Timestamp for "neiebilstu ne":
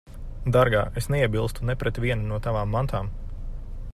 1.15-1.77